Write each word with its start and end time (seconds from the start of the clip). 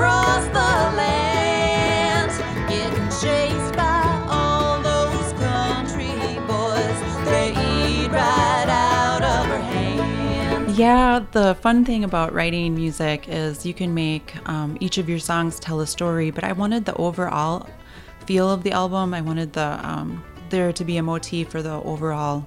across 0.00 0.46
the 0.46 0.96
land, 0.96 2.30
getting 2.70 3.08
chased 3.20 3.74
by 3.76 4.24
all 4.30 4.80
those 4.80 5.32
country 5.34 6.40
boys. 6.46 7.26
They 7.26 7.50
eat 7.50 8.08
right 8.08 8.66
out 8.66 9.22
of 9.22 9.44
her 9.44 9.58
hand. 9.58 10.70
Yeah, 10.74 11.26
the 11.32 11.54
fun 11.56 11.84
thing 11.84 12.02
about 12.02 12.32
writing 12.32 12.74
music 12.74 13.28
is 13.28 13.66
you 13.66 13.74
can 13.74 13.92
make 13.92 14.34
um, 14.48 14.78
each 14.80 14.96
of 14.96 15.06
your 15.06 15.18
songs 15.18 15.60
tell 15.60 15.80
a 15.80 15.86
story, 15.86 16.30
but 16.30 16.44
I 16.44 16.52
wanted 16.52 16.86
the 16.86 16.94
overall 16.94 17.68
feel 18.24 18.50
of 18.50 18.62
the 18.62 18.72
album. 18.72 19.12
I 19.12 19.20
wanted 19.20 19.52
the 19.52 19.86
um, 19.86 20.24
there 20.48 20.72
to 20.72 20.82
be 20.82 20.96
a 20.96 21.02
motif 21.02 21.50
for 21.50 21.60
the 21.60 21.74
overall 21.74 22.46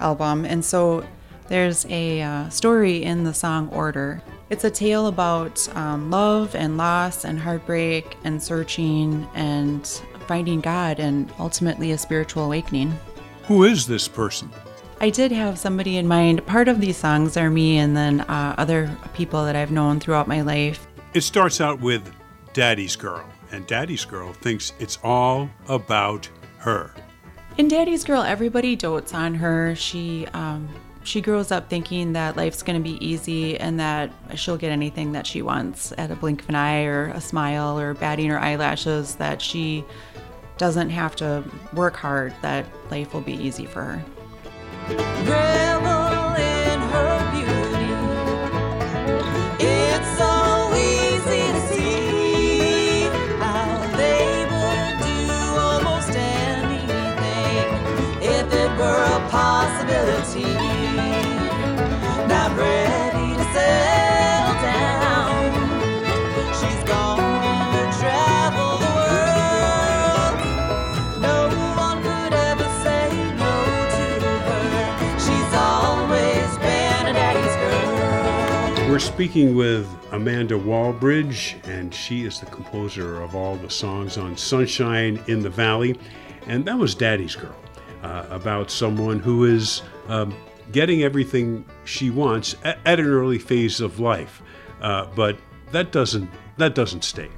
album, 0.00 0.44
and 0.44 0.64
so 0.64 1.06
there's 1.46 1.86
a 1.86 2.20
uh, 2.20 2.48
story 2.48 3.04
in 3.04 3.22
the 3.22 3.32
song 3.32 3.68
Order. 3.68 4.24
It's 4.50 4.64
a 4.64 4.70
tale 4.70 5.06
about 5.06 5.68
um, 5.76 6.10
love 6.10 6.56
and 6.56 6.76
loss 6.76 7.24
and 7.24 7.38
heartbreak 7.38 8.16
and 8.24 8.42
searching 8.42 9.28
and 9.34 9.86
finding 10.26 10.60
God 10.60 10.98
and 10.98 11.32
ultimately 11.38 11.92
a 11.92 11.98
spiritual 11.98 12.44
awakening. 12.46 12.98
Who 13.44 13.62
is 13.62 13.86
this 13.86 14.08
person? 14.08 14.50
I 15.00 15.10
did 15.10 15.30
have 15.30 15.56
somebody 15.56 15.98
in 15.98 16.08
mind. 16.08 16.44
Part 16.46 16.66
of 16.66 16.80
these 16.80 16.96
songs 16.96 17.36
are 17.36 17.48
me 17.48 17.78
and 17.78 17.96
then 17.96 18.22
uh, 18.22 18.56
other 18.58 18.90
people 19.14 19.44
that 19.44 19.54
I've 19.54 19.70
known 19.70 20.00
throughout 20.00 20.26
my 20.26 20.40
life. 20.40 20.84
It 21.14 21.20
starts 21.22 21.60
out 21.60 21.80
with 21.80 22.12
Daddy's 22.52 22.96
Girl, 22.96 23.24
and 23.52 23.64
Daddy's 23.68 24.04
Girl 24.04 24.32
thinks 24.32 24.72
it's 24.80 24.98
all 25.04 25.48
about 25.68 26.28
her. 26.58 26.92
In 27.56 27.68
Daddy's 27.68 28.02
Girl, 28.02 28.22
everybody 28.22 28.74
dotes 28.74 29.14
on 29.14 29.34
her. 29.34 29.76
She 29.76 30.26
um, 30.34 30.68
she 31.02 31.20
grows 31.20 31.50
up 31.50 31.68
thinking 31.68 32.12
that 32.12 32.36
life's 32.36 32.62
going 32.62 32.82
to 32.82 32.82
be 32.82 33.04
easy 33.04 33.58
and 33.58 33.80
that 33.80 34.12
she'll 34.34 34.56
get 34.56 34.70
anything 34.70 35.12
that 35.12 35.26
she 35.26 35.42
wants 35.42 35.92
at 35.96 36.10
a 36.10 36.14
blink 36.14 36.42
of 36.42 36.48
an 36.48 36.54
eye 36.54 36.84
or 36.84 37.06
a 37.08 37.20
smile 37.20 37.78
or 37.78 37.94
batting 37.94 38.28
her 38.28 38.38
eyelashes. 38.38 39.14
That 39.16 39.40
she 39.40 39.84
doesn't 40.58 40.90
have 40.90 41.16
to 41.16 41.44
work 41.72 41.96
hard. 41.96 42.34
That 42.42 42.66
life 42.90 43.14
will 43.14 43.22
be 43.22 43.34
easy 43.34 43.66
for 43.66 43.82
her. 43.82 45.69
We're 78.90 78.98
speaking 78.98 79.54
with 79.54 79.88
Amanda 80.10 80.58
Walbridge, 80.58 81.56
and 81.64 81.94
she 81.94 82.24
is 82.24 82.40
the 82.40 82.46
composer 82.46 83.22
of 83.22 83.36
all 83.36 83.54
the 83.54 83.70
songs 83.70 84.18
on 84.18 84.36
Sunshine 84.36 85.22
in 85.28 85.42
the 85.42 85.48
Valley. 85.48 85.98
And 86.46 86.64
that 86.66 86.76
was 86.76 86.96
Daddy's 86.96 87.36
Girl, 87.36 87.54
uh, 88.02 88.26
about 88.28 88.70
someone 88.70 89.20
who 89.20 89.44
is 89.44 89.82
um, 90.08 90.34
getting 90.72 91.02
everything 91.02 91.64
she 91.84 92.10
wants 92.10 92.56
at, 92.64 92.78
at 92.84 92.98
an 92.98 93.06
early 93.06 93.38
phase 93.38 93.80
of 93.80 94.00
life. 94.00 94.42
Uh, 94.82 95.06
but 95.14 95.38
that 95.72 95.92
doesn't 95.92 96.30
that 96.56 96.74
doesn't 96.74 97.04
stay. 97.04 97.28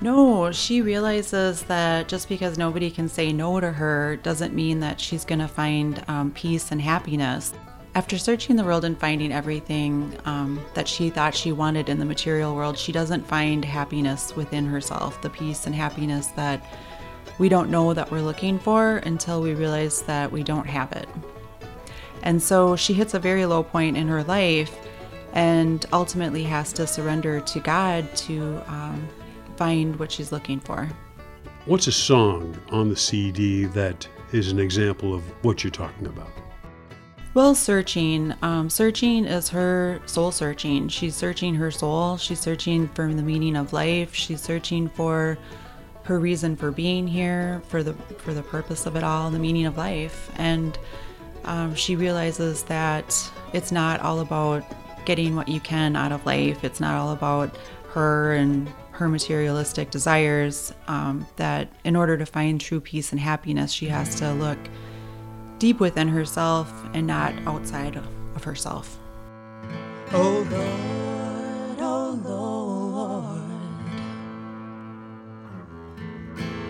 No, 0.00 0.50
she 0.50 0.82
realizes 0.82 1.62
that 1.64 2.08
just 2.08 2.28
because 2.28 2.58
nobody 2.58 2.90
can 2.90 3.08
say 3.08 3.32
no 3.32 3.60
to 3.60 3.70
her 3.70 4.16
doesn't 4.16 4.52
mean 4.52 4.80
that 4.80 5.00
she's 5.00 5.24
going 5.24 5.38
to 5.38 5.46
find 5.46 6.02
um, 6.08 6.32
peace 6.32 6.72
and 6.72 6.82
happiness. 6.82 7.54
After 7.94 8.18
searching 8.18 8.56
the 8.56 8.64
world 8.64 8.84
and 8.84 8.98
finding 8.98 9.30
everything 9.30 10.18
um, 10.24 10.60
that 10.74 10.88
she 10.88 11.08
thought 11.08 11.36
she 11.36 11.52
wanted 11.52 11.88
in 11.88 12.00
the 12.00 12.04
material 12.04 12.56
world, 12.56 12.76
she 12.76 12.90
doesn't 12.90 13.24
find 13.24 13.64
happiness 13.64 14.34
within 14.34 14.66
herself, 14.66 15.22
the 15.22 15.30
peace 15.30 15.66
and 15.66 15.74
happiness 15.74 16.28
that 16.28 16.64
we 17.38 17.48
don't 17.48 17.70
know 17.70 17.94
that 17.94 18.10
we're 18.10 18.22
looking 18.22 18.58
for 18.58 18.96
until 18.96 19.40
we 19.40 19.54
realize 19.54 20.02
that 20.02 20.32
we 20.32 20.42
don't 20.42 20.66
have 20.66 20.90
it. 20.92 21.08
And 22.22 22.42
so 22.42 22.74
she 22.74 22.92
hits 22.92 23.14
a 23.14 23.20
very 23.20 23.46
low 23.46 23.62
point 23.62 23.96
in 23.96 24.08
her 24.08 24.24
life 24.24 24.76
and 25.32 25.86
ultimately 25.92 26.42
has 26.44 26.72
to 26.74 26.86
surrender 26.86 27.40
to 27.40 27.60
God 27.60 28.14
to 28.16 28.62
um, 28.66 29.08
find 29.56 29.98
what 29.98 30.12
she's 30.12 30.32
looking 30.32 30.60
for. 30.60 30.88
What's 31.66 31.86
a 31.86 31.92
song 31.92 32.58
on 32.70 32.88
the 32.88 32.96
CD 32.96 33.66
that 33.66 34.08
is 34.32 34.50
an 34.50 34.58
example 34.58 35.14
of 35.14 35.22
what 35.44 35.62
you're 35.62 35.70
talking 35.70 36.06
about? 36.06 36.28
Well, 37.34 37.54
searching. 37.54 38.34
Um, 38.42 38.68
searching 38.68 39.24
is 39.24 39.48
her 39.50 40.00
soul 40.04 40.32
searching. 40.32 40.88
She's 40.88 41.16
searching 41.16 41.54
her 41.54 41.70
soul. 41.70 42.18
She's 42.18 42.40
searching 42.40 42.88
for 42.88 43.12
the 43.12 43.22
meaning 43.22 43.56
of 43.56 43.72
life. 43.72 44.14
She's 44.14 44.42
searching 44.42 44.88
for 44.90 45.38
her 46.04 46.18
reason 46.18 46.56
for 46.56 46.70
being 46.70 47.06
here, 47.06 47.62
for 47.68 47.82
the 47.82 47.94
for 48.18 48.34
the 48.34 48.42
purpose 48.42 48.84
of 48.84 48.96
it 48.96 49.04
all, 49.04 49.30
the 49.30 49.38
meaning 49.38 49.64
of 49.64 49.78
life. 49.78 50.30
And 50.36 50.78
um, 51.44 51.74
she 51.74 51.96
realizes 51.96 52.64
that 52.64 53.32
it's 53.54 53.72
not 53.72 54.00
all 54.00 54.20
about 54.20 54.64
getting 55.04 55.36
what 55.36 55.48
you 55.48 55.60
can 55.60 55.96
out 55.96 56.12
of 56.12 56.24
life. 56.26 56.64
It's 56.64 56.80
not 56.80 56.94
all 56.94 57.12
about 57.12 57.56
her 57.90 58.32
and 58.32 58.68
her 58.92 59.08
materialistic 59.08 59.90
desires. 59.90 60.72
Um, 60.86 61.26
that 61.36 61.72
in 61.84 61.96
order 61.96 62.16
to 62.16 62.26
find 62.26 62.60
true 62.60 62.80
peace 62.80 63.12
and 63.12 63.20
happiness, 63.20 63.72
she 63.72 63.86
has 63.86 64.14
to 64.16 64.32
look 64.32 64.58
deep 65.58 65.80
within 65.80 66.08
herself 66.08 66.72
and 66.94 67.06
not 67.06 67.34
outside 67.46 67.96
of, 67.96 68.44
herself. 68.44 68.98
Oh 70.12 70.44
oh 71.78 72.20
Lord, 72.24 73.40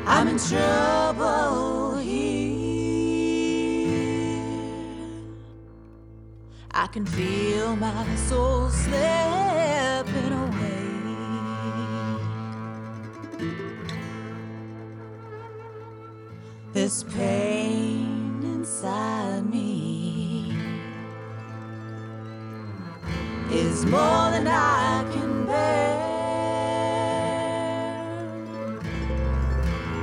I'm 0.07 0.29
in 0.29 0.39
trouble 0.39 1.52
can 6.93 7.07
feel 7.07 7.75
my 7.77 8.17
soul 8.17 8.69
slipping 8.69 10.33
away. 10.45 10.83
This 16.75 17.05
pain 17.05 18.41
inside 18.43 19.49
me 19.49 20.55
is 23.51 23.87
more 23.87 24.31
than 24.35 24.47
I 24.47 25.03
can 25.13 25.47
bear. 25.47 26.03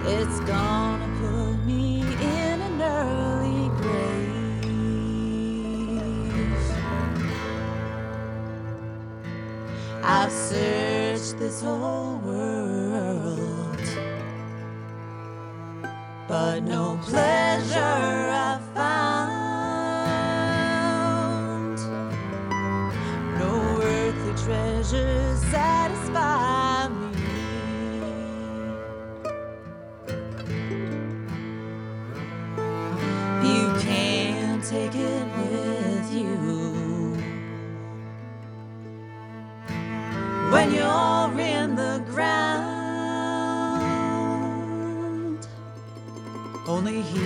It's 0.08 0.40
gonna 0.40 0.69
this 11.50 11.62
whole 11.62 12.18
world, 12.20 13.82
but 16.28 16.60
no 16.60 16.96
pleasure 17.02 17.80
I 17.80 18.49
Only 46.80 47.02
He 47.02 47.20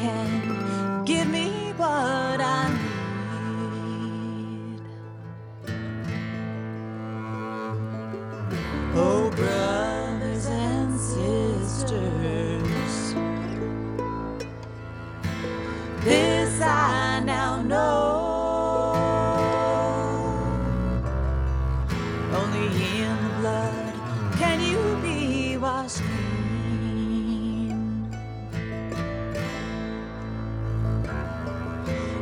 can 0.00 1.04
give 1.04 1.28
me 1.28 1.74
what 1.76 2.40
I 2.40 2.70
need. 2.70 4.80
Oh, 8.94 9.30
brothers 9.36 9.63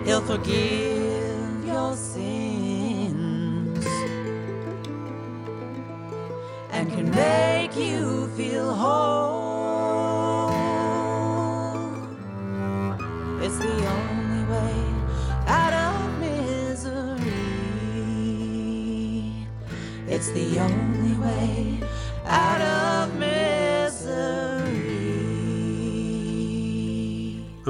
He'll 0.05 0.21
forgive 0.21 1.65
your 1.65 1.95
sins 1.95 3.87
and 6.73 6.91
can 6.91 7.09
make 7.11 7.77
you 7.77 8.29
feel 8.37 8.75
whole. 8.75 9.33
It's 13.41 13.59
the 13.59 13.87
only 13.97 14.45
way 14.53 14.75
out 15.47 15.73
of 15.73 16.19
misery. 16.19 17.23
It's 20.09 20.31
the 20.33 20.59
only 20.59 21.17
way 21.19 21.62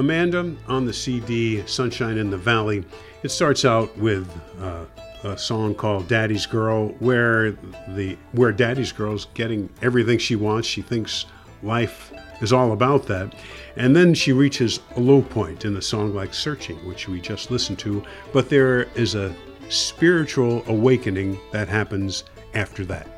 Amanda 0.03 0.53
on 0.67 0.83
the 0.83 0.91
CD 0.91 1.65
Sunshine 1.65 2.17
in 2.17 2.29
the 2.29 2.37
Valley. 2.37 2.83
It 3.23 3.29
starts 3.29 3.63
out 3.63 3.97
with 3.97 4.29
uh, 4.59 4.83
a 5.23 5.37
song 5.37 5.73
called 5.73 6.09
Daddy's 6.09 6.45
Girl 6.45 6.89
where 6.99 7.51
the 7.87 8.17
where 8.33 8.51
Daddy's 8.51 8.91
Girl's 8.91 9.27
getting 9.33 9.69
everything 9.81 10.17
she 10.17 10.35
wants. 10.35 10.67
She 10.67 10.81
thinks 10.81 11.25
life 11.61 12.11
is 12.41 12.51
all 12.51 12.73
about 12.73 13.07
that. 13.07 13.33
And 13.77 13.95
then 13.95 14.13
she 14.13 14.33
reaches 14.33 14.81
a 14.97 14.99
low 14.99 15.21
point 15.21 15.63
in 15.63 15.73
the 15.73 15.81
song 15.81 16.13
like 16.13 16.33
Searching, 16.33 16.85
which 16.85 17.07
we 17.07 17.21
just 17.21 17.49
listened 17.49 17.79
to, 17.79 18.03
but 18.33 18.49
there 18.49 18.89
is 18.95 19.15
a 19.15 19.33
spiritual 19.69 20.65
awakening 20.67 21.39
that 21.53 21.69
happens 21.69 22.25
after 22.53 22.83
that. 22.85 23.12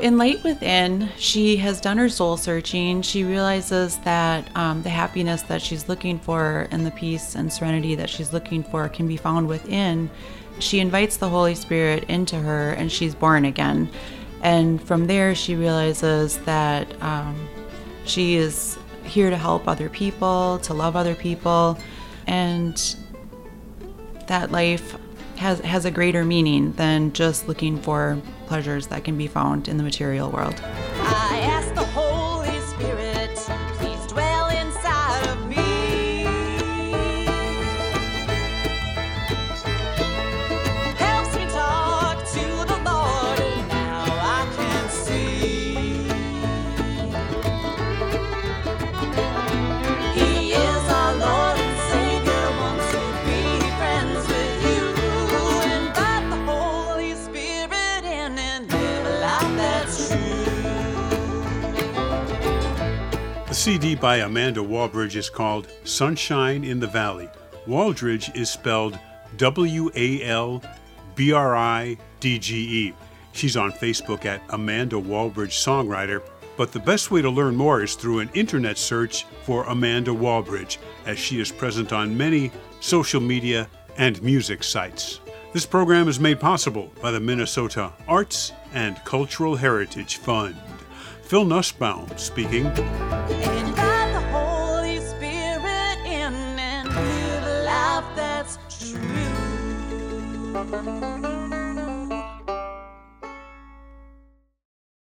In 0.00 0.16
Light 0.16 0.44
Within, 0.44 1.08
she 1.16 1.56
has 1.56 1.80
done 1.80 1.98
her 1.98 2.08
soul 2.08 2.36
searching. 2.36 3.02
She 3.02 3.24
realizes 3.24 3.98
that 3.98 4.48
um, 4.56 4.82
the 4.84 4.90
happiness 4.90 5.42
that 5.42 5.60
she's 5.60 5.88
looking 5.88 6.20
for 6.20 6.68
and 6.70 6.86
the 6.86 6.92
peace 6.92 7.34
and 7.34 7.52
serenity 7.52 7.96
that 7.96 8.08
she's 8.08 8.32
looking 8.32 8.62
for 8.62 8.88
can 8.88 9.08
be 9.08 9.16
found 9.16 9.48
within. 9.48 10.08
She 10.60 10.78
invites 10.78 11.16
the 11.16 11.28
Holy 11.28 11.56
Spirit 11.56 12.04
into 12.04 12.36
her 12.36 12.72
and 12.74 12.92
she's 12.92 13.12
born 13.12 13.44
again. 13.44 13.90
And 14.42 14.80
from 14.80 15.08
there, 15.08 15.34
she 15.34 15.56
realizes 15.56 16.38
that 16.38 17.02
um, 17.02 17.48
she 18.04 18.36
is 18.36 18.78
here 19.02 19.30
to 19.30 19.36
help 19.36 19.66
other 19.66 19.88
people, 19.88 20.60
to 20.62 20.74
love 20.74 20.94
other 20.94 21.16
people, 21.16 21.76
and 22.28 22.96
that 24.28 24.52
life 24.52 24.96
has 25.38 25.60
has 25.60 25.84
a 25.84 25.90
greater 25.90 26.24
meaning 26.24 26.72
than 26.72 27.12
just 27.12 27.48
looking 27.48 27.80
for 27.80 28.20
pleasures 28.46 28.88
that 28.88 29.04
can 29.04 29.16
be 29.16 29.26
found 29.26 29.68
in 29.68 29.76
the 29.76 29.82
material 29.82 30.30
world. 30.30 30.60
CD 63.68 63.94
by 63.94 64.16
Amanda 64.16 64.62
Walbridge 64.62 65.14
is 65.14 65.28
called 65.28 65.68
Sunshine 65.84 66.64
in 66.64 66.80
the 66.80 66.86
Valley. 66.86 67.28
Walbridge 67.66 68.34
is 68.34 68.48
spelled 68.48 68.98
W 69.36 69.90
A 69.94 70.24
L 70.24 70.62
B 71.14 71.32
R 71.32 71.54
I 71.54 71.98
D 72.18 72.38
G 72.38 72.86
E. 72.86 72.94
She's 73.32 73.58
on 73.58 73.72
Facebook 73.72 74.24
at 74.24 74.40
Amanda 74.48 74.98
Walbridge 74.98 75.58
Songwriter, 75.58 76.22
but 76.56 76.72
the 76.72 76.80
best 76.80 77.10
way 77.10 77.20
to 77.20 77.28
learn 77.28 77.54
more 77.56 77.82
is 77.82 77.94
through 77.94 78.20
an 78.20 78.30
internet 78.32 78.78
search 78.78 79.26
for 79.42 79.64
Amanda 79.64 80.14
Walbridge, 80.14 80.78
as 81.04 81.18
she 81.18 81.38
is 81.38 81.52
present 81.52 81.92
on 81.92 82.16
many 82.16 82.50
social 82.80 83.20
media 83.20 83.68
and 83.98 84.22
music 84.22 84.62
sites. 84.64 85.20
This 85.52 85.66
program 85.66 86.08
is 86.08 86.18
made 86.18 86.40
possible 86.40 86.90
by 87.02 87.10
the 87.10 87.20
Minnesota 87.20 87.92
Arts 88.08 88.50
and 88.72 88.96
Cultural 89.04 89.56
Heritage 89.56 90.16
Fund. 90.16 90.56
Phil 91.28 91.44
Nusbaum 91.44 92.18
speaking. 92.18 92.64
In 100.58 100.74
and 100.74 101.37